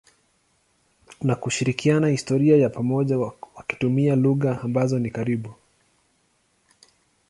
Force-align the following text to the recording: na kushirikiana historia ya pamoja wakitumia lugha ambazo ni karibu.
na 1.21 1.35
kushirikiana 1.35 2.07
historia 2.07 2.57
ya 2.57 2.69
pamoja 2.69 3.17
wakitumia 3.55 4.15
lugha 4.15 4.61
ambazo 4.61 4.99
ni 4.99 5.11
karibu. 5.11 5.53